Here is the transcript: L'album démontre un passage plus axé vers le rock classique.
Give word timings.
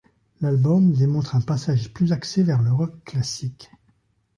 L'album 0.39 0.93
démontre 0.93 1.35
un 1.35 1.41
passage 1.41 1.93
plus 1.93 2.11
axé 2.11 2.41
vers 2.41 2.63
le 2.63 2.73
rock 2.73 3.03
classique. 3.03 3.69